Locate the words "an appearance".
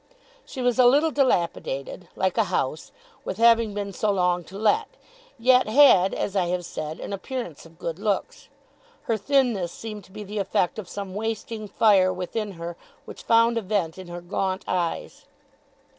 6.99-7.67